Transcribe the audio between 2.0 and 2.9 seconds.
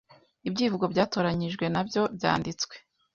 byanditswe